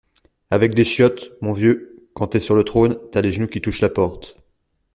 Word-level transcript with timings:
Avec 0.49 0.73
des 0.73 0.83
chiottes, 0.83 1.31
mon 1.41 1.51
vieux, 1.51 2.09
quand 2.15 2.25
t’es 2.25 2.39
sur 2.39 2.55
le 2.55 2.63
trône 2.63 2.97
t’as 3.11 3.21
les 3.21 3.31
genoux 3.31 3.45
qui 3.47 3.61
touchent 3.61 3.81
la 3.81 3.89
porte 3.89 4.35